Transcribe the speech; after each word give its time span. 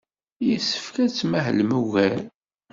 Yessefk 0.47 0.95
ad 1.03 1.11
tmahlem 1.13 1.71
ugar. 1.81 2.19